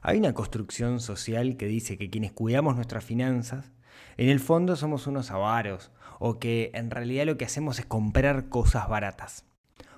[0.00, 3.72] Hay una construcción social que dice que quienes cuidamos nuestras finanzas,
[4.16, 5.90] en el fondo somos unos avaros,
[6.20, 9.44] o que en realidad lo que hacemos es comprar cosas baratas.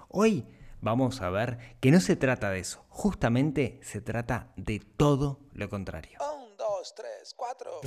[0.08, 0.46] Hoy
[0.80, 5.68] vamos a ver que no se trata de eso, justamente se trata de todo lo
[5.68, 6.18] contrario.
[6.20, 7.80] Un, dos, tres, cuatro.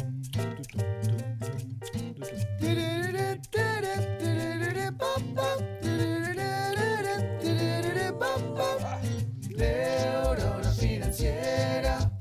[11.13, 12.11] Financiera,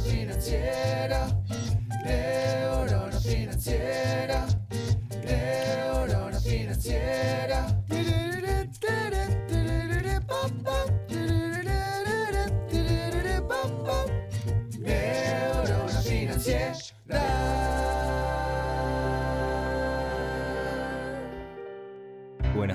[0.00, 1.26] financiera,
[2.04, 4.46] neurona financiera,
[5.24, 7.81] neurona financiera.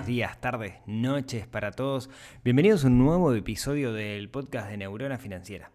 [0.07, 2.09] Días, tardes, noches para todos.
[2.41, 5.69] Bienvenidos a un nuevo episodio del podcast de Neurona Financiera.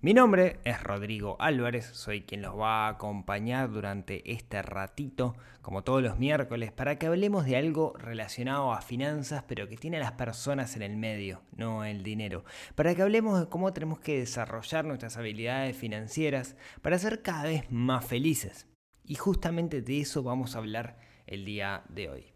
[0.00, 5.82] Mi nombre es Rodrigo Álvarez, soy quien los va a acompañar durante este ratito, como
[5.82, 10.00] todos los miércoles, para que hablemos de algo relacionado a finanzas, pero que tiene a
[10.00, 12.44] las personas en el medio, no el dinero.
[12.76, 17.68] Para que hablemos de cómo tenemos que desarrollar nuestras habilidades financieras para ser cada vez
[17.72, 18.68] más felices.
[19.02, 22.31] Y justamente de eso vamos a hablar el día de hoy.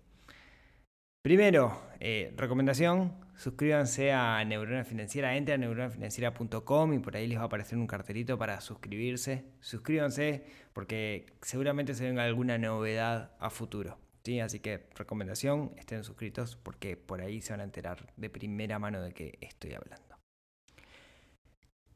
[1.27, 7.43] Primero, eh, recomendación, suscríbanse a Neurona Financiera, entren a neuronafinanciera.com y por ahí les va
[7.43, 9.45] a aparecer un cartelito para suscribirse.
[9.59, 13.99] Suscríbanse porque seguramente se venga alguna novedad a futuro.
[14.23, 14.39] ¿sí?
[14.39, 19.03] Así que recomendación, estén suscritos porque por ahí se van a enterar de primera mano
[19.03, 20.17] de qué estoy hablando.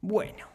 [0.01, 0.45] Bueno,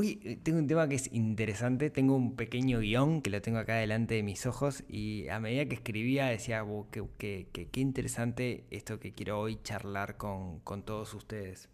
[0.00, 3.58] Hoy eh, tengo un tema que es interesante, tengo un pequeño guion que lo tengo
[3.58, 7.68] acá delante de mis ojos y a medida que escribía decía, "Wow, qué, qué- qué-
[7.68, 11.68] qué interesante esto que quiero hoy charlar con, con todos ustedes.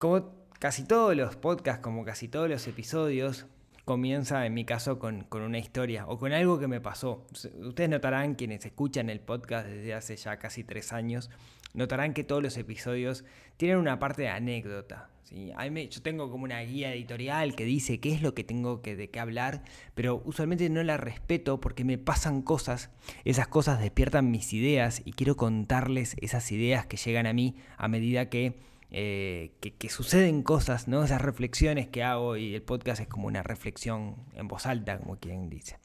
[0.00, 3.44] Como casi todos los podcasts, como casi todos los episodios,
[3.84, 7.26] comienza en mi caso con, con una historia o con algo que me pasó.
[7.60, 11.30] Ustedes notarán, quienes escuchan el podcast desde hace ya casi tres años,
[11.74, 13.24] notarán que todos los episodios
[13.56, 15.08] tienen una parte de anécdota.
[15.70, 18.96] me- yo tengo como una guía editorial que dice qué es lo que tengo que,
[18.96, 19.62] de qué hablar,
[19.94, 22.90] pero usualmente no la respeto porque me pasan cosas,
[23.24, 27.88] esas cosas despiertan mis ideas y quiero contarles esas ideas que llegan a mí a
[27.88, 28.60] medida que,
[28.94, 31.02] eh, que, suceden cosas, ¿no?
[31.02, 35.16] esas reflexiones que hago y el podcast es como una reflexión en voz alta, como
[35.16, 35.78] quien dice.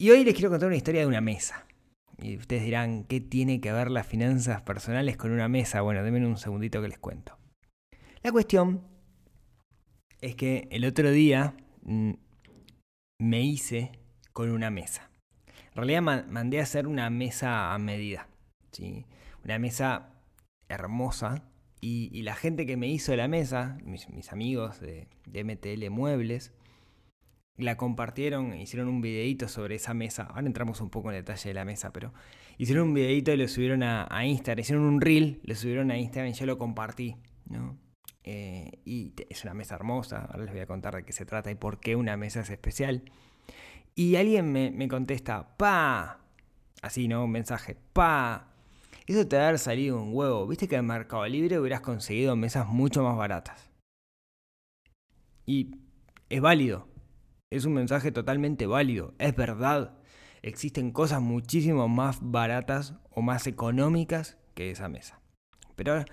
[0.00, 1.64] Y hoy les quiero contar una historia de una mesa.
[2.20, 5.80] Y ustedes dirán, ¿qué tiene que ver las finanzas personales con una mesa?
[5.82, 7.38] Bueno, denme un segundito que les cuento.
[8.24, 8.82] La cuestión
[10.20, 12.14] es que el otro día mm,
[13.20, 13.92] me hice
[14.32, 15.08] con una mesa.
[15.70, 18.28] En realidad ma- mandé a hacer una mesa a medida.
[18.72, 19.06] ¿sí?
[19.44, 20.08] Una mesa
[20.74, 21.44] hermosa.
[21.80, 26.52] Y, la gente que me hizo la mesa, mis, amigos de, MTL Muebles,
[27.56, 30.24] la compartieron, hicieron un videito sobre esa mesa.
[30.24, 32.12] Ahora entramos un poco en detalle de la mesa, pero
[32.56, 34.60] hicieron un videito y lo subieron a, Instagram.
[34.60, 37.16] Hicieron un reel, lo subieron a Instagram y yo lo compartí.
[37.46, 37.76] ¿no?
[38.22, 40.26] Eh, y es una mesa hermosa.
[40.26, 42.50] Ahora les voy a contar de qué se trata y por qué una mesa es
[42.50, 43.02] especial.
[43.96, 46.20] Y alguien me, me contesta, pa,
[46.80, 47.24] así, ¿no?
[47.24, 48.51] Un mensaje, pa.
[49.12, 50.46] Eso te va a haber salido un huevo.
[50.46, 53.70] Viste que en Mercado Libre hubieras conseguido mesas mucho más baratas.
[55.44, 55.72] Y
[56.30, 56.88] es válido.
[57.50, 59.12] Es un mensaje totalmente válido.
[59.18, 59.98] Es verdad.
[60.40, 65.20] Existen cosas muchísimo más baratas o más económicas que esa mesa.
[65.76, 66.06] Pero ahora-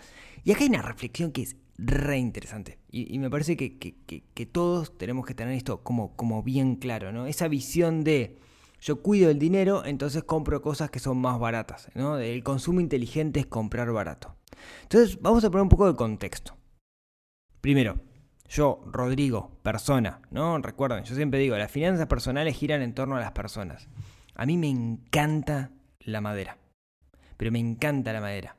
[0.44, 2.80] y acá hay una reflexión que es re interesante.
[2.92, 7.28] Y, me parece que- que todos tenemos que tener esto como, como bien claro, ¿no?
[7.28, 8.40] Esa visión de
[8.82, 12.18] yo cuido el dinero, entonces compro cosas que son más baratas, ¿no?
[12.18, 14.36] El consumo inteligente es comprar barato.
[14.84, 16.56] Entonces, vamos a poner un poco de contexto.
[17.62, 18.00] Primero,
[18.50, 20.58] yo, Rodrigo, persona, ¿no?
[20.60, 23.88] Recuerden, yo siempre digo, las finanzas personales giran en torno a las personas.
[24.36, 26.58] A mí me encanta la madera,
[27.38, 28.56] pero me encanta la madera.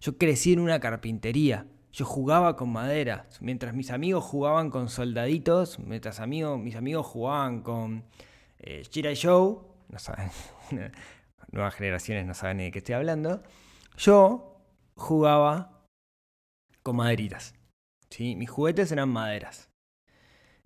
[0.00, 5.78] Yo crecí en una carpintería, yo jugaba con madera, mientras mis amigos jugaban con soldaditos,
[5.78, 8.04] mientras amigos, mis amigos jugaban con
[8.66, 9.14] eh, G.I.
[9.14, 9.58] Joe,
[9.88, 10.30] no saben,
[11.52, 13.42] nuevas generaciones no saben ni de qué estoy hablando,
[13.98, 14.58] yo
[14.94, 15.86] jugaba
[16.82, 17.54] con maderitas.
[18.08, 18.36] ¿sí?
[18.36, 19.70] Mis juguetes eran maderas.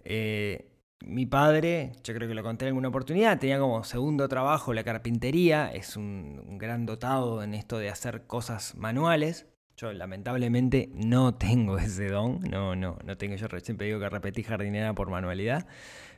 [0.05, 0.71] Eh,
[1.05, 4.85] mi padre, yo creo que lo conté en alguna oportunidad, tenía como segundo trabajo la
[4.85, 9.47] carpintería, es un, un gran dotado en esto de hacer cosas manuales.
[9.77, 14.45] Yo lamentablemente no tengo ese don, no, no, no tengo, yo siempre digo que repetí
[14.45, 15.67] jardinera por manualidad,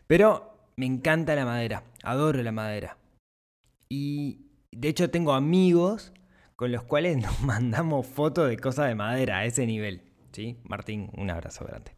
[0.07, 2.97] pero me encanta la madera, adoro la madera.
[3.91, 6.15] Y de hecho tengo amigos
[6.57, 10.01] con los cuales nos mandamos fotos de cosas de madera a ese nivel.
[10.33, 10.57] ¿Sí?
[10.65, 11.93] Martín, un abrazo grande.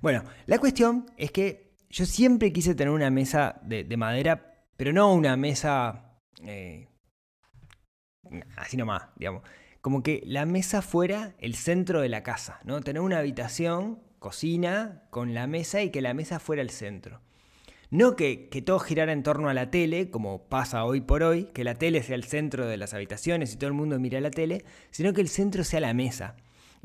[0.00, 5.14] Bueno, la cuestión es que yo siempre quise tener una mesa de, madera, pero no
[5.14, 6.88] una mesa eh,
[8.56, 9.44] así nomás, digamos.
[9.80, 12.80] Como que la mesa fuera el centro de la casa, ¿no?
[12.80, 17.20] Tener una habitación, cocina, con la mesa y que la mesa fuera el centro.
[17.96, 21.64] No que, todo girara en torno a la tele, como pasa hoy por hoy, que
[21.64, 24.66] la tele sea el centro de las habitaciones y todo el mundo mira la tele,
[24.90, 26.36] sino que el centro sea la mesa.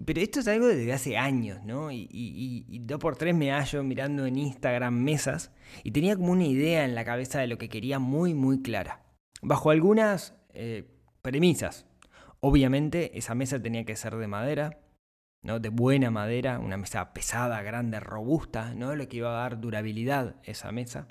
[0.06, 1.92] Pero esto es algo desde hace años, ¿no?
[1.92, 5.52] Y, y, dos por tres me hallo mirando en Instagram mesas
[5.84, 9.04] y tenía como una idea en la cabeza de lo que quería muy, muy clara.
[9.42, 10.86] Bajo algunas eh,
[11.22, 11.88] premisas.
[12.40, 14.80] Obviamente esa mesa tenía que ser de madera,
[15.42, 15.60] ¿no?
[15.60, 18.96] de buena madera, una mesa pesada, grande, robusta, ¿no?
[18.96, 21.08] lo que iba a dar durabilidad esa mesa.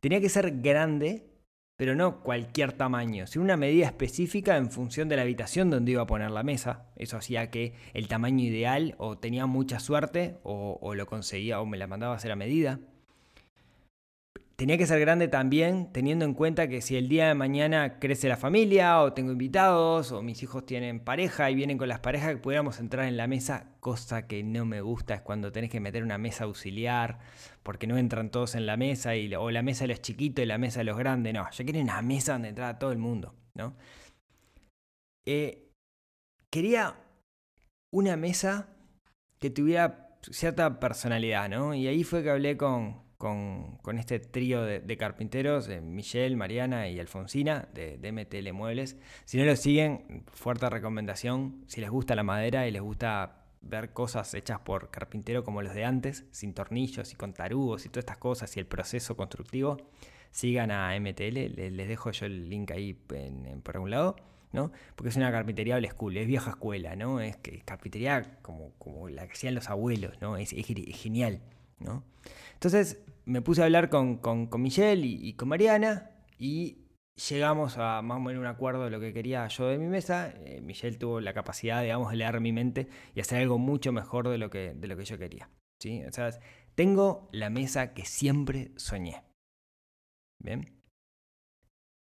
[0.00, 1.28] Tenía que ser grande,
[1.76, 6.02] pero no cualquier tamaño, sino una medida específica en función de la habitación donde iba
[6.02, 6.90] a poner la mesa.
[6.96, 11.66] Eso hacía que el tamaño ideal o tenía mucha suerte o, o lo conseguía o
[11.66, 12.80] me la mandaba a hacer a medida
[14.62, 18.28] tenía que ser grande también, teniendo en cuenta que si el día de mañana crece
[18.28, 22.30] la familia, o tengo invitados, o mis hijos tienen pareja y vienen con las parejas,
[22.30, 25.80] que pudiéramos entrar en la mesa, cosa que no me gusta es cuando tenés que
[25.80, 27.18] meter una mesa auxiliar,
[27.64, 30.58] porque no entran todos en la mesa, o la mesa de los chiquitos y la
[30.58, 33.74] mesa de los grandes, no, yo quería una mesa donde entrara todo el mundo, ¿no?
[35.26, 35.72] Eh,
[36.52, 36.94] quería
[37.92, 38.68] una mesa
[39.40, 41.74] que tuviera cierta personalidad, ¿no?
[41.74, 46.98] Y ahí fue que hablé con, con, este trío de, carpinteros, eh, Michelle, Mariana y
[46.98, 48.96] Alfonsina de, MTL Muebles.
[49.24, 51.62] Si no lo siguen, fuerte recomendación.
[51.68, 55.72] Si les gusta la madera y les gusta ver cosas hechas por carpintero como los
[55.72, 59.76] de antes, sin tornillos y con tarugos y todas estas cosas y el proceso constructivo,
[60.32, 61.54] sigan a MTL.
[61.54, 64.16] Les, dejo yo el link ahí por algún lado.
[64.50, 64.72] ¿no?
[64.96, 67.20] Porque es una carpintería old school, es vieja escuela, ¿no?
[67.20, 70.36] Es que carpintería como, como la que hacían los abuelos, ¿no?
[70.36, 71.40] Es, es, genial,
[71.78, 72.04] ¿no?
[72.52, 76.88] Entonces, me puse a hablar con, con, Michelle y, con Mariana y
[77.28, 80.32] llegamos a más o menos un acuerdo de lo que quería yo de mi mesa.
[80.44, 84.28] Eh, Michelle tuvo la capacidad, digamos, de leer mi mente y hacer algo mucho mejor
[84.28, 85.50] de lo que, de lo que yo quería.
[85.80, 86.02] ¿sí?
[86.04, 86.10] O
[86.74, 89.22] tengo la mesa que siempre soñé.
[90.42, 90.82] ¿Bien?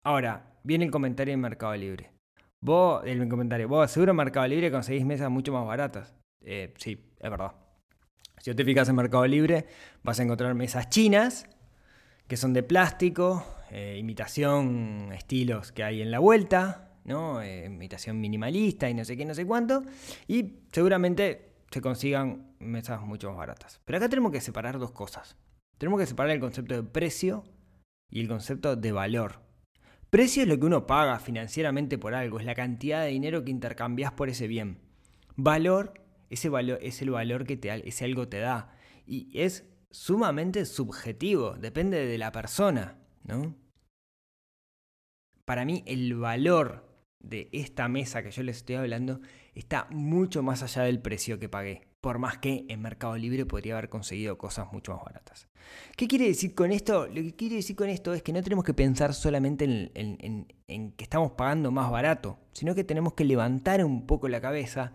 [0.05, 2.13] Ahora, viene el comentario en Mercado Libre.
[2.61, 6.15] Vos, el comentario, vos seguro en Mercado Libre conseguís mesas mucho más baratas.
[6.41, 7.66] Eh, sí, es verdad.
[8.47, 9.67] Si te fijas en Mercado Libre,
[10.05, 11.49] vas a encontrar mesas chinas
[12.29, 17.43] que son de plástico, eh, imitación estilos que hay en la vuelta, ¿no?
[17.43, 19.83] Eh, imitación minimalista y no sé qué, no sé cuánto.
[20.29, 23.81] Y seguramente se consigan mesas mucho más baratas.
[23.85, 25.37] Pero acá tenemos que separar dos cosas.
[25.77, 27.43] Tenemos que separar el concepto de precio
[28.09, 29.41] y el concepto de valor.
[30.09, 33.51] Precio es lo que uno paga financieramente por algo, es la cantidad de dinero que
[33.51, 34.79] intercambias por ese bien.
[35.35, 38.77] Valor ese valor es el valor que te, ese algo te da.
[39.07, 43.57] Y es sumamente subjetivo, depende de la persona, ¿no?
[45.45, 46.87] Para mí el valor
[47.21, 49.21] de esta mesa que yo les estoy hablando
[49.55, 53.75] está mucho más allá del precio que pagué, por más que en Mercado Libre podría
[53.75, 55.49] haber conseguido cosas mucho más baratas.
[55.97, 57.07] ¿Qué quiere decir con esto?
[57.07, 60.93] Lo que quiere decir con esto es que no tenemos que pensar solamente en, en
[60.93, 64.93] que estamos pagando más barato, sino que tenemos que levantar un poco la cabeza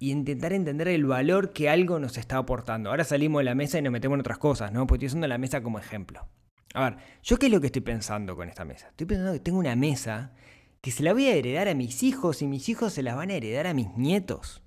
[0.00, 2.88] y intentar entender el valor que algo nos está aportando.
[2.88, 4.86] Ahora salimos de la mesa y nos metemos en otras cosas, ¿no?
[4.86, 6.26] Porque estoy usando la mesa como ejemplo.
[6.72, 8.88] A ver, ¿yo qué es lo que estoy pensando con esta mesa?
[8.88, 10.32] Estoy pensando que tengo una mesa
[10.80, 13.30] que se la voy a heredar a mis hijos y mis hijos se la van
[13.30, 14.62] a heredar a mis nietos.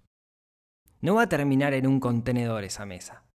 [1.02, 3.26] No va a terminar en un contenedor esa mesa.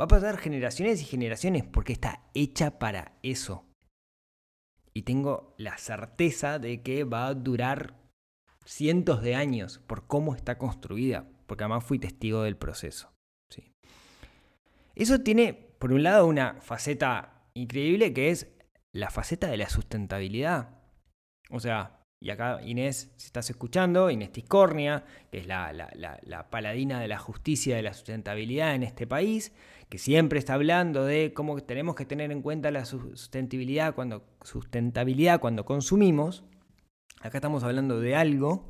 [0.00, 3.66] Va a pasar generaciones y generaciones porque está hecha para eso.
[4.94, 7.97] Y tengo la certeza de que va a durar
[8.68, 13.10] cientos de años por cómo está construida, porque además fui testigo del proceso.
[13.50, 13.72] ¿sí?
[14.94, 18.48] Eso tiene, por un lado, una faceta increíble que es
[18.92, 20.68] la faceta de la sustentabilidad.
[21.50, 27.00] O sea, y acá Inés, si estás escuchando, Inés Tiscornia, que es la, la, paladina
[27.00, 29.52] de la justicia de la sustentabilidad en este país,
[29.88, 35.40] que siempre está hablando de cómo tenemos que tener en cuenta la sustentabilidad cuando, sustentabilidad
[35.40, 36.44] cuando consumimos,
[37.20, 38.68] Acá estamos hablando de algo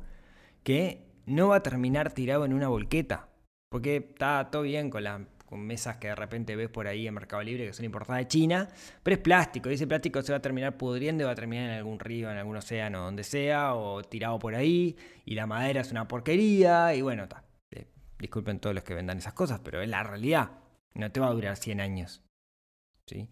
[0.63, 3.29] que no va a terminar tirado en una volqueta.
[3.69, 7.41] Porque está todo bien con las mesas que de repente ves por ahí en Mercado
[7.41, 8.69] Libre que son importadas de China,
[9.01, 11.69] pero es plástico y ese plástico se va a terminar pudriendo y va a terminar
[11.69, 15.81] en algún río, en algún océano, donde sea, o tirado por ahí, y la madera
[15.81, 17.43] es una porquería, y bueno, está.
[17.71, 17.87] Eh,
[18.19, 20.51] disculpen todos los que vendan esas cosas, pero es la realidad.
[20.93, 22.23] No te va a durar 100 años.
[23.07, 23.27] ¿sí?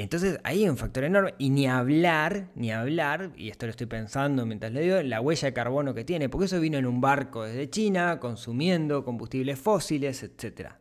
[0.00, 1.34] Entonces ahí hay un factor enorme.
[1.38, 5.48] Y ni hablar, ni hablar, y esto lo estoy pensando mientras le digo, la huella
[5.48, 10.22] de carbono que tiene, porque eso vino en un barco desde China, consumiendo combustibles fósiles,
[10.22, 10.72] etc.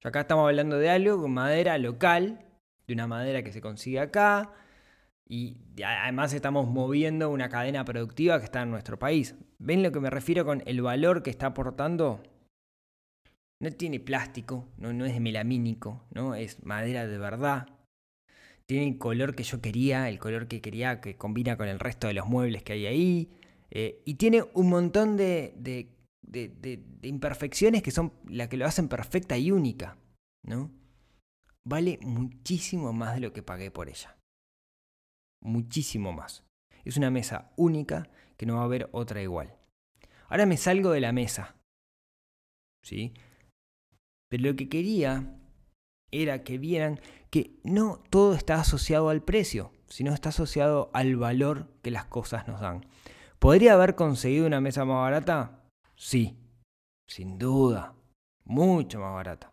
[0.00, 2.44] Yo acá estamos hablando de algo con madera local,
[2.86, 4.52] de una madera que se consigue acá,
[5.28, 9.34] y además estamos moviendo una cadena productiva que está en nuestro país.
[9.58, 12.22] ¿Ven lo que me refiero con el valor que está aportando?
[13.58, 16.34] No tiene plástico, no, no es melamínico, ¿no?
[16.34, 17.75] es madera de verdad.
[18.66, 22.08] Tiene el color que yo quería, el color que quería que combina con el resto
[22.08, 23.30] de los muebles que hay ahí.
[23.70, 25.54] Eh, y tiene un montón de,
[27.02, 29.96] imperfecciones que son las que lo hacen perfecta y única.
[30.42, 30.70] ¿no?
[31.64, 34.16] Vale muchísimo más de lo que pagué por ella.
[35.42, 36.44] Muchísimo más.
[36.84, 39.56] Es una mesa única que no va a haber otra igual.
[40.28, 41.56] Ahora me salgo de la mesa.
[42.84, 43.14] ¿Sí?
[44.28, 45.38] Pero lo que quería
[46.22, 51.68] era que vieran que no todo está asociado al precio, sino está asociado al valor
[51.82, 52.86] que las cosas nos dan.
[53.38, 55.60] ¿Podría haber conseguido una mesa más barata?
[55.94, 56.38] Sí,
[57.06, 57.94] sin duda,
[58.44, 59.52] mucho más barata.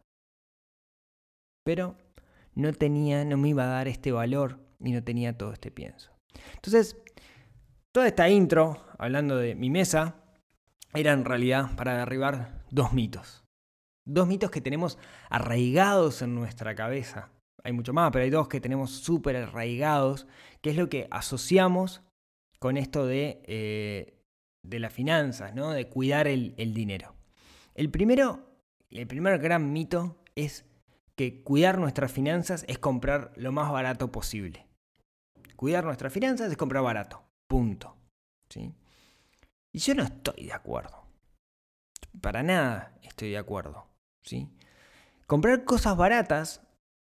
[1.66, 1.98] Pero
[2.56, 6.12] no tenía, no me iba a dar este valor y no tenía todo este pienso.
[6.56, 6.98] Entonces,
[7.92, 10.16] toda esta intro, hablando de mi mesa,
[10.94, 13.43] era en realidad para derribar dos mitos.
[14.06, 14.98] Dos mitos que tenemos
[15.30, 17.30] arraigados en nuestra cabeza.
[17.64, 20.28] Hay mucho más, pero hay dos que tenemos súper arraigados,
[20.62, 22.02] que es lo que asociamos
[22.60, 24.20] con esto de, eh,
[24.64, 25.72] de las finanzas, ¿no?
[25.72, 27.16] de cuidar el, el dinero.
[27.76, 28.58] El primero,
[28.90, 30.66] el primer gran mito es
[31.16, 34.68] que cuidar nuestras finanzas es comprar lo más barato posible.
[35.56, 37.24] Cuidar nuestras finanzas es comprar barato.
[37.48, 37.96] Punto.
[38.50, 38.74] ¿Sí?
[39.72, 41.06] Y yo no estoy de acuerdo.
[42.22, 43.93] Para nada estoy de acuerdo.
[44.24, 44.50] ¿Sí?
[45.28, 46.62] Comprar cosas baratas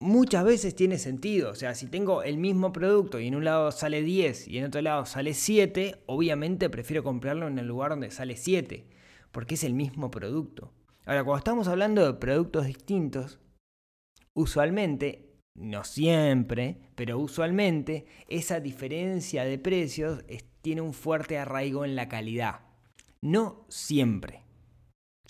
[0.01, 1.51] muchas veces tiene sentido.
[1.51, 4.67] O sea, si tengo el mismo producto y en un lado sale 10 y en
[4.67, 8.87] otro lado sale 7, obviamente prefiero comprarlo en el lugar donde sale 7,
[9.33, 10.73] porque es el mismo producto.
[11.07, 13.41] Ahora, cuando estamos hablando de productos distintos,
[14.35, 20.25] usualmente, no siempre, pero usualmente, esa diferencia de precios
[20.63, 22.61] tiene un fuerte arraigo en la calidad.
[23.21, 24.44] No siempre.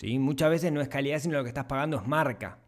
[0.01, 2.59] Muchas veces no es calidad, sino lo que estás pagando es marca.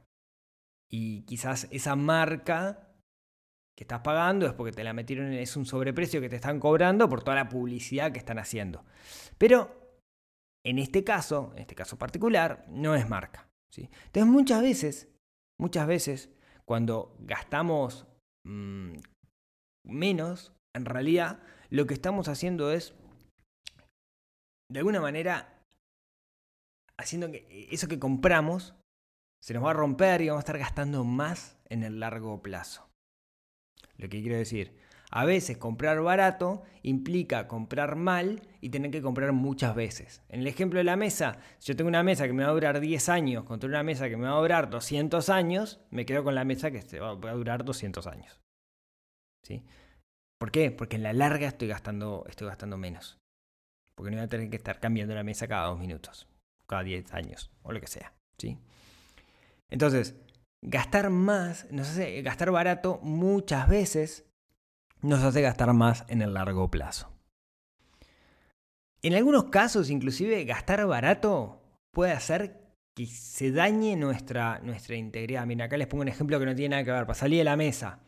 [0.89, 2.87] Y quizás esa marca
[3.77, 7.07] que estás pagando es porque te la metieron, es un sobreprecio que te están cobrando
[7.09, 8.85] por toda la publicidad que están haciendo.
[9.37, 10.01] Pero
[10.65, 13.47] en este caso, en este caso particular, no es marca.
[13.71, 13.89] ¿sí?
[14.05, 15.09] Entonces muchas veces,
[15.59, 16.29] muchas veces,
[16.65, 18.07] cuando gastamos
[18.45, 18.93] mm,
[19.85, 22.95] menos, en realidad lo que estamos haciendo es,
[24.71, 25.56] de alguna manera,
[26.97, 28.75] haciendo que eh, eso que compramos
[29.39, 32.89] se nos va a romper y vamos a estar gastando más en el largo plazo.
[33.97, 34.75] Lo que quiero decir,
[35.09, 40.21] a veces comprar barato implica comprar mal y tener que comprar muchas veces.
[40.29, 42.53] En el ejemplo de la mesa, si yo tengo una mesa que me va a
[42.53, 46.23] durar 10 años contra una mesa que me va a durar 200 años, me quedo
[46.23, 48.41] con la mesa que va a durar 200 años.
[49.43, 49.63] ¿Sí?
[50.37, 50.71] ¿Por qué?
[50.71, 53.17] Porque en la larga estoy gastando, estoy gastando menos.
[53.95, 56.27] Porque no voy a tener que estar cambiando la mesa cada dos minutos
[56.67, 58.13] cada 10 años o lo que sea.
[58.37, 58.57] ¿sí?
[59.69, 60.15] Entonces,
[60.61, 64.27] gastar más, nos hace gastar barato muchas veces
[65.01, 67.11] nos hace gastar más en el largo plazo.
[69.01, 75.45] En algunos casos, inclusive, gastar barato puede hacer que se dañe nuestra, nuestra integridad.
[75.45, 77.05] Mira, acá les pongo un ejemplo que no tiene nada que ver.
[77.05, 77.99] Para salir de la mesa.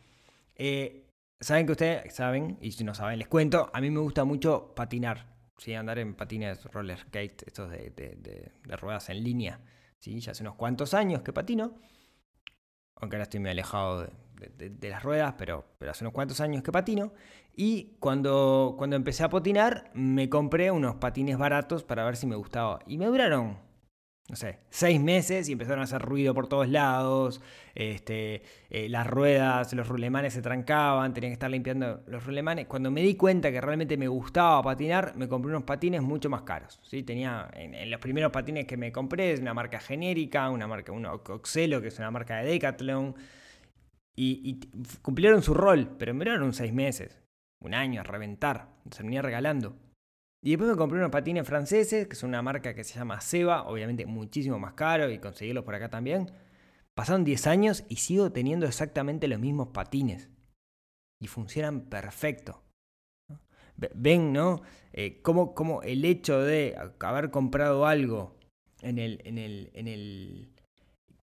[0.55, 1.05] Eh,
[1.39, 4.73] saben que ustedes saben, y si no saben, les cuento, a mí me gusta mucho
[4.75, 5.27] patinar.
[5.59, 5.75] ¿Sí?
[5.75, 9.59] andar en patines roller skate, estos de, de, ruedas en línea.
[9.99, 10.19] ¿sí?
[10.19, 11.75] Ya hace unos cuantos años que patino,
[12.95, 14.07] aunque ahora estoy muy alejado
[14.39, 17.13] de, las ruedas, pero, pero hace unos cuantos años que patino.
[17.55, 22.37] Y cuando, cuando empecé a patinar, me compré unos patines baratos para ver si me
[22.37, 22.79] gustaba.
[22.87, 23.57] Y me duraron
[24.29, 27.41] no sé, seis meses y empezaron a hacer ruido por todos lados,
[27.73, 32.67] este, eh, las ruedas, los rulemanes se trancaban, tenía que estar limpiando los rulemanes.
[32.67, 36.43] Cuando me di cuenta que realmente me gustaba patinar, me compré unos patines mucho más
[36.43, 36.79] caros.
[36.83, 37.01] ¿sí?
[37.01, 41.13] Tenía, en, los primeros patines que me compré, es una marca genérica, una marca, uno
[41.13, 43.15] Oxelo, que es una marca de Decathlon,
[44.15, 44.59] y,
[45.01, 47.17] cumplieron su rol, pero me duraron seis meses,
[47.61, 49.88] un año a reventar, se venía regalando.
[50.41, 53.67] Y después me compré unos patines franceses, que son una marca que se llama Seba,
[53.67, 56.31] obviamente muchísimo más caro y conseguirlos por acá también.
[56.95, 60.29] Pasaron 10 años y sigo teniendo exactamente los mismos patines.
[61.21, 62.63] Y funcionan perfecto.
[63.75, 64.61] Ven, ¿no?
[64.93, 68.37] Eh, cómo, el hecho de haber comprado algo
[68.81, 70.53] en el, en el, en el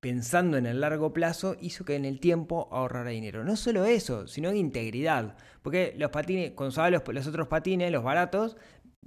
[0.07, 3.43] pensando en el largo plazo, hizo que en el tiempo ahorrara dinero.
[3.43, 5.37] No solo eso, sino integridad.
[5.63, 8.57] Porque los patines, cuando usaba los, los otros patines, los baratos,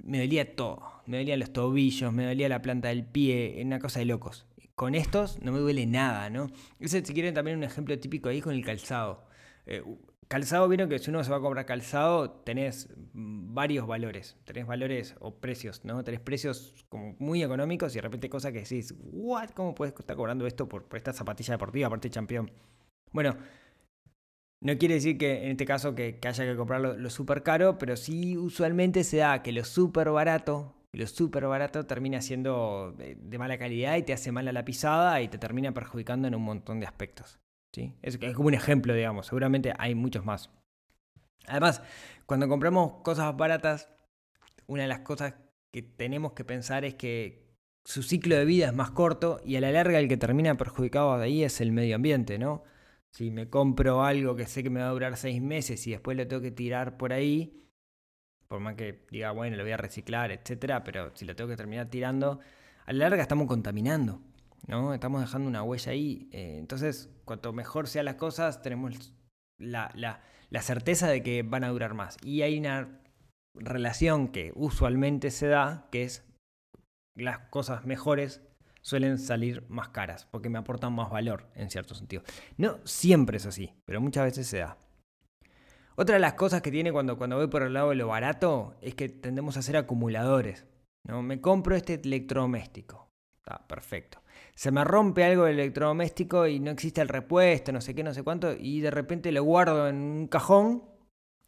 [0.02, 1.02] me dolía todo.
[1.06, 4.46] Me dolían los tobillos, me dolía la planta del pie, una cosa de locos.
[4.74, 6.50] Con estos no me duele nada, ¿no?
[6.78, 9.24] Ese, si quieren, también un ejemplo típico ahí con el calzado.
[9.66, 9.82] Eh,
[10.28, 14.36] calzado, vieron que si uno se va a comprar calzado, tenés varios valores.
[14.44, 16.02] Tenés valores o precios, ¿no?
[16.04, 19.50] Tenés precios como muy económicos y de repente cosas que decís, ¿what?
[19.50, 22.50] ¿Cómo puedes estar cobrando esto por, esta zapatilla deportiva, aparte campeón?
[23.12, 23.36] Bueno,
[24.60, 27.96] no quiere decir que en este caso que, haya que comprarlo lo súper caro, pero
[27.96, 33.58] sí usualmente se da que lo súper barato, lo súper barato termina siendo de, mala
[33.58, 36.78] calidad y te hace mal a la pisada y te termina perjudicando en un montón
[36.80, 37.40] de aspectos.
[37.72, 37.94] ¿sí?
[38.02, 40.50] Es, es como un ejemplo, digamos, seguramente hay muchos más.
[41.46, 41.82] Además,
[42.26, 43.88] cuando compramos cosas baratas,
[44.66, 45.34] una de las cosas
[45.72, 47.50] que tenemos que pensar es que
[47.84, 51.16] su ciclo de vida es más corto y a la larga el que termina perjudicado
[51.18, 52.62] de ahí es el medio ambiente, ¿no?
[53.12, 56.16] Si me compro algo que sé que me va a durar seis meses y después
[56.16, 57.68] lo tengo que tirar por ahí,
[58.48, 61.56] por más que diga, bueno, lo voy a reciclar, etcétera, pero si lo tengo que
[61.56, 62.40] terminar tirando,
[62.86, 64.20] a la larga estamos contaminando,
[64.66, 64.94] ¿no?
[64.94, 66.28] Estamos dejando una huella ahí.
[66.32, 69.12] Eh, entonces, cuanto mejor sean las cosas, tenemos
[69.58, 72.16] la, la, la certeza de que van a durar más.
[72.24, 73.00] Y hay una
[73.54, 76.24] relación que usualmente se da, que es
[77.14, 78.42] las cosas mejores
[78.80, 82.22] suelen salir más caras, porque me aportan más valor en cierto sentido.
[82.56, 84.78] No siempre es así, pero muchas veces se da.
[85.96, 88.74] Otra de las cosas que tiene cuando, cuando voy por el lado de lo barato
[88.80, 90.66] es que tendemos a ser acumuladores.
[91.04, 91.22] ¿no?
[91.22, 93.10] Me compro este electrodoméstico.
[93.38, 94.22] Está perfecto.
[94.54, 98.14] Se me rompe algo del electrodoméstico y no existe el repuesto, no sé qué, no
[98.14, 100.84] sé cuánto, y de repente lo guardo en un cajón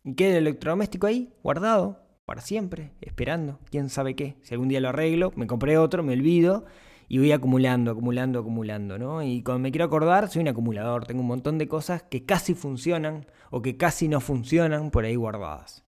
[0.05, 4.37] y queda el electrodoméstico ahí, guardado, para siempre, esperando, quién sabe qué.
[4.43, 6.65] Si algún día lo arreglo, me compré otro, me olvido
[7.13, 9.23] y voy acumulando, acumulando, acumulando, ¿no?
[9.23, 12.55] Y cuando me quiero acordar, soy un acumulador, tengo un montón de cosas que casi
[12.55, 15.85] funcionan o que casi no funcionan por ahí guardadas.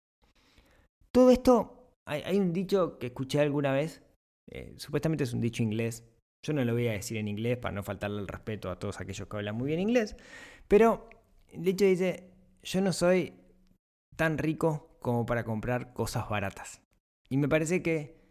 [1.13, 4.03] Todo esto, hay, un dicho que escuché alguna vez,
[4.51, 6.05] eh, supuestamente es un dicho inglés,
[6.43, 9.01] yo no lo voy a decir en inglés para no faltarle el respeto a todos
[9.01, 10.19] aquellos que hablan muy bien inglés,
[10.69, 11.09] pero
[11.49, 12.29] el dicho dice,
[12.63, 13.33] yo no soy
[14.15, 16.83] tan rico como para comprar cosas baratas.
[17.31, 18.24] Y me parece que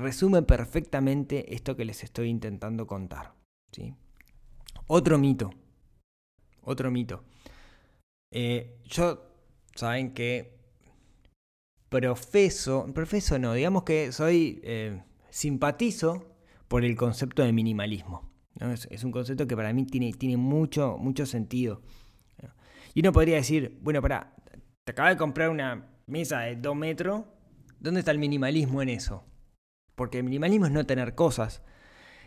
[0.00, 3.34] resume perfectamente esto que les estoy intentando contar.
[3.72, 3.94] ¿sí?
[4.86, 5.50] Otro mito.
[6.62, 7.24] Otro mito.
[8.32, 9.22] Eh, yo,
[9.74, 10.58] saben que
[11.88, 16.36] profeso, profeso no, digamos que soy, eh, simpatizo
[16.68, 18.30] por el concepto de minimalismo.
[18.90, 21.82] Es, un concepto que para mí tiene, tiene mucho, mucho sentido.
[22.94, 24.34] Y uno podría decir, bueno, para,
[24.84, 27.24] te acabas de comprar una mesa de 2 metros,
[27.78, 29.24] ¿dónde está el minimalismo en eso?
[30.00, 31.60] Porque el minimalismo es no tener cosas.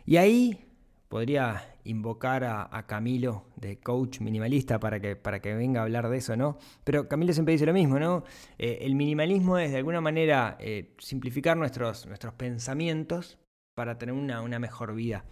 [0.05, 0.63] Y ahí
[1.07, 6.17] podría invocar a, Camilo de coach minimalista para que, para que venga a hablar de
[6.17, 6.59] eso, ¿no?
[6.83, 8.25] Pero Camilo siempre dice lo mismo, ¿no?
[8.59, 13.39] Eh, el minimalismo es de alguna manera eh, simplificar nuestros, nuestros pensamientos
[13.73, 15.25] para tener una, mejor vida.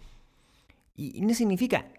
[0.96, 1.92] Y, no significa,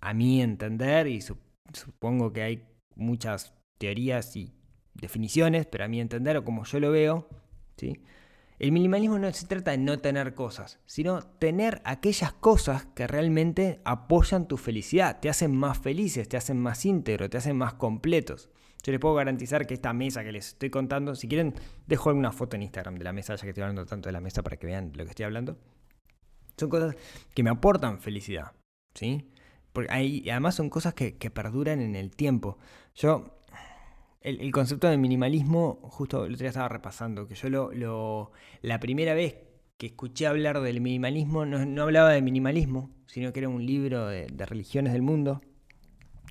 [0.00, 2.64] a mí entender, y supongo que hay
[2.96, 4.54] muchas teorías y
[4.94, 7.28] definiciones, pero a mí entender, o como yo lo veo,
[7.76, 8.00] ¿sí?
[8.60, 13.80] El minimalismo no se trata de no tener cosas, sino tener aquellas cosas que realmente
[13.86, 18.50] apoyan tu felicidad, te hacen más felices, te hacen más íntegro, te hacen más completos.
[18.82, 21.54] Yo les puedo garantizar que esta mesa que les estoy contando, si quieren,
[21.86, 24.20] dejo alguna foto en Instagram de la mesa, ya que estoy hablando tanto de la
[24.20, 25.56] mesa para que vean lo que estoy hablando.
[26.58, 26.96] Son cosas
[27.34, 28.52] que me aportan felicidad,
[28.94, 29.32] ¿sí?
[29.72, 32.58] Porque además son cosas que, que perduran en el tiempo.
[32.94, 33.39] Yo
[34.20, 39.14] el, concepto de minimalismo, justo el otro día estaba repasando, que yo lo, la primera
[39.14, 39.36] vez
[39.78, 44.26] que escuché hablar del minimalismo, no, hablaba de minimalismo, sino que era un libro de,
[44.46, 45.40] religiones del mundo,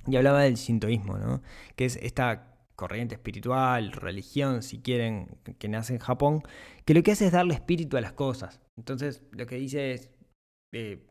[0.06, 1.42] y hablaba del sintoísmo, ¿no?
[1.74, 6.42] que es esta corriente espiritual, religión, si quieren, que nace en Japón,
[6.84, 8.60] que lo que hace es darle espíritu a las cosas.
[8.76, 10.10] Entonces, lo que dice es,
[10.72, 11.04] eh,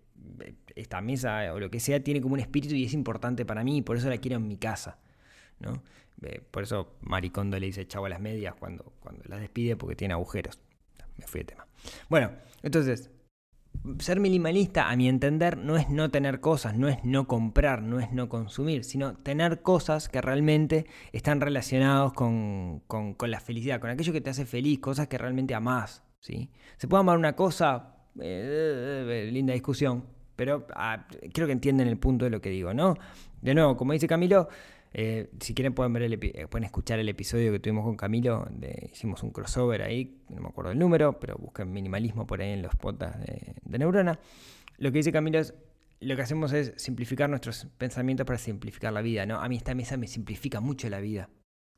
[0.75, 3.81] esta mesa o lo que sea tiene como un espíritu y es importante para mí,
[3.81, 4.97] por eso la quiero en mi casa.
[5.59, 5.83] ¿no?
[6.23, 9.95] Eh, por eso Maricondo le dice chavo a las medias cuando, cuando las despide porque
[9.95, 10.59] tiene agujeros.
[11.17, 11.67] Me fui de tema.
[12.09, 12.31] Bueno,
[12.63, 13.09] entonces,
[13.99, 17.99] ser minimalista, a mi entender, no es no tener cosas, no es no comprar, no
[17.99, 22.83] es no consumir, sino tener cosas que realmente están relacionados con,
[23.19, 26.03] la felicidad, con aquello que te hace feliz, cosas que realmente amás.
[26.19, 26.51] ¿sí?
[26.77, 30.05] Se puede amar una cosa, eh, eh, linda discusión,
[30.35, 32.95] pero ah, creo que entienden el punto de lo que digo, ¿no?
[33.41, 34.49] De nuevo, como dice Camilo,
[34.93, 38.47] eh, si quieren pueden, ver el eh, pueden escuchar el episodio que tuvimos con Camilo,
[38.91, 42.61] hicimos un crossover ahí, no me acuerdo el número, pero busquen minimalismo por ahí en
[42.61, 44.19] los podcasts de, Neurona.
[44.77, 45.53] lo que dice Camilo es,
[45.99, 49.41] lo que hacemos es simplificar nuestros pensamientos para simplificar la vida, ¿no?
[49.41, 51.29] A mí esta mesa me simplifica mucho la vida,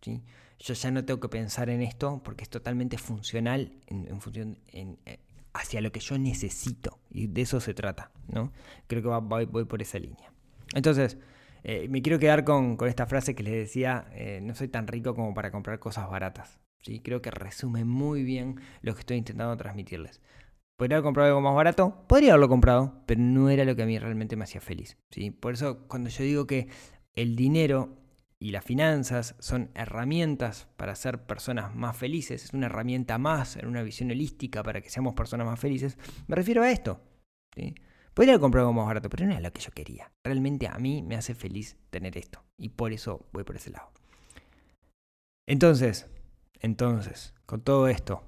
[0.01, 0.21] ¿sí?
[0.59, 5.19] Yo ya no tengo que pensar en esto porque es totalmente funcional en, función eh,
[5.53, 8.53] hacia lo que yo necesito y de eso se trata, ¿no?
[8.87, 10.31] Creo que voy, por esa línea.
[10.73, 11.17] Entonces,
[11.63, 15.15] eh, me quiero quedar con, esta frase que les decía, eh, no soy tan rico
[15.15, 16.59] como para comprar cosas baratas.
[16.81, 16.99] ¿sí?
[16.99, 20.21] Creo que resume muy bien lo que estoy intentando transmitirles.
[20.77, 22.05] ¿Podría haber comprado algo más barato?
[22.07, 24.97] Podría haberlo comprado, pero no era lo que a mí realmente me hacía feliz.
[25.11, 25.29] ¿sí?
[25.29, 26.67] Por eso cuando yo digo que
[27.13, 27.97] el dinero
[28.39, 33.67] y las finanzas son herramientas para ser personas más felices, es una herramienta más en
[33.67, 36.99] una visión holística para que seamos personas más felices, me refiero a esto.
[37.53, 37.75] ¿sí?
[38.21, 40.11] Podría haber comprado algo más barato, pero no es lo que yo quería.
[40.23, 43.89] Realmente a mí me hace feliz tener esto y por eso voy por ese lado.
[45.47, 46.07] Entonces,
[46.59, 48.21] entonces, con todo esto,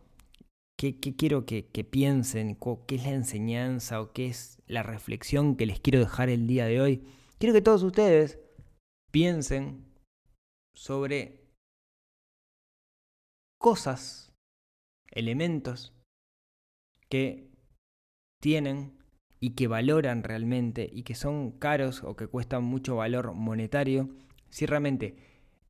[0.79, 2.57] ¿qué, quiero que, piensen?
[2.87, 6.65] ¿Qué es la enseñanza o qué es la reflexión que les quiero dejar el día
[6.65, 7.03] de hoy?
[7.37, 8.39] Quiero que todos ustedes
[9.11, 9.85] piensen
[10.75, 11.51] sobre
[13.59, 14.33] cosas,
[15.11, 15.93] elementos
[17.09, 17.51] que
[18.41, 19.02] tienen
[19.43, 24.07] y que valoran realmente y que son caros o que cuestan mucho valor monetario,
[24.47, 25.17] si realmente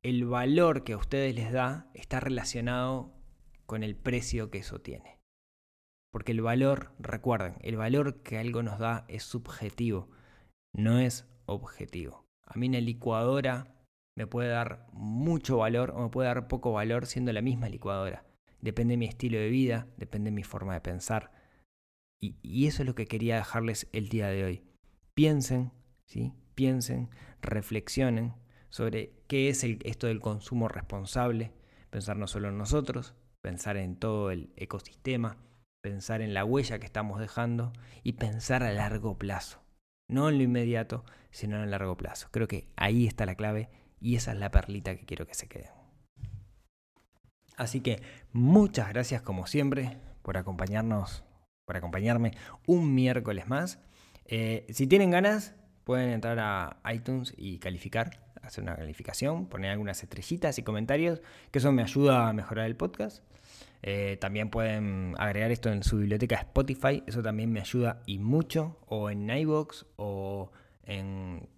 [0.04, 3.12] el valor que a ustedes les da está relacionado
[3.66, 5.18] con el precio que eso tiene.
[6.12, 10.08] Porque el valor, recuerden, el valor que algo nos da es subjetivo,
[10.72, 12.26] no es objetivo.
[12.46, 13.74] A mí una licuadora
[14.16, 18.24] me puede dar mucho valor o me puede dar poco valor siendo la misma licuadora.
[18.60, 21.43] Depende de mi estilo de vida, depende de mi forma de pensar.
[22.42, 24.64] Y, eso es lo que quería dejarles el día de hoy.
[25.12, 25.72] Piensen,
[26.06, 26.32] ¿sí?
[26.54, 27.10] Piensen,
[27.42, 28.34] reflexionen
[28.70, 31.52] sobre qué es esto del consumo responsable,
[31.90, 35.36] pensar no solo en nosotros, pensar en todo el ecosistema,
[35.82, 39.60] pensar en la huella que estamos dejando y pensar a largo plazo.
[40.08, 42.28] No en lo inmediato, sino en el largo plazo.
[42.30, 43.68] Creo que ahí está la clave
[44.00, 45.70] y esa es la perlita que quiero que se quede.
[47.56, 51.22] Así que muchas gracias como siempre por acompañarnos,
[51.64, 52.32] por acompañarme
[52.66, 53.80] un miércoles más.
[54.26, 60.02] Eh, si tienen ganas, pueden entrar a iTunes y calificar hacer una calificación, poner algunas
[60.02, 63.22] estrellitas y comentarios, que eso me ayuda a mejorar el podcast.
[63.82, 68.78] Eh, también pueden agregar esto en su biblioteca Spotify, eso también me ayuda y mucho,
[68.86, 70.52] o en iVoox o
[70.84, 71.48] en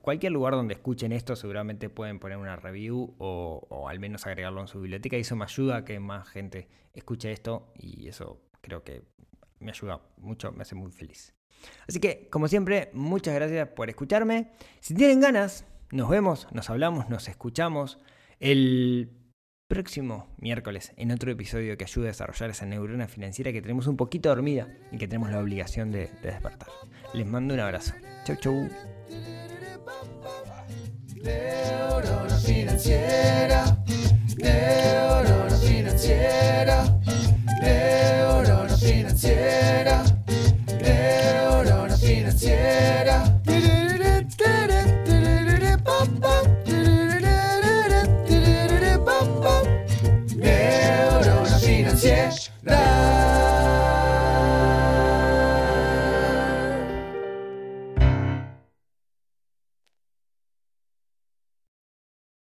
[0.00, 4.60] cualquier lugar donde escuchen esto, seguramente pueden poner una review o, o, al menos agregarlo
[4.62, 8.40] en su biblioteca y eso me ayuda a que más gente escuche esto y eso
[8.62, 9.02] creo que
[9.66, 11.34] me ayuda mucho, me hace muy feliz.
[11.88, 14.52] Así que, como siempre, muchas gracias por escucharme.
[14.80, 17.98] Si tienen ganas nos vemos, nos hablamos, nos escuchamos
[18.40, 19.10] el
[19.68, 23.96] próximo miércoles en otro episodio que ayude a desarrollar esa neurona financiera que tenemos un
[23.96, 26.68] poquito dormida y que tenemos la obligación de, despertar.
[27.12, 27.94] Les mando un abrazo.
[28.24, 28.68] Chau, chau.
[39.22, 40.15] Yeah.